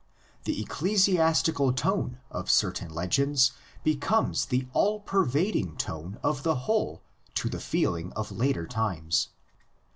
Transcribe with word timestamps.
133 0.47 0.55
the 0.55 0.63
ecclesiastical 0.63 1.71
tone 1.73 2.17
of 2.31 2.49
certain 2.49 2.89
legends 2.91 3.51
becomes 3.83 4.47
the 4.47 4.67
all 4.73 4.99
pervading 5.01 5.77
tone 5.77 6.17
of 6.23 6.41
the 6.41 6.55
whole 6.65 7.03
to 7.35 7.47
the 7.47 7.59
feeling 7.61 8.11
of 8.13 8.31
later 8.31 8.65
times. 8.65 9.29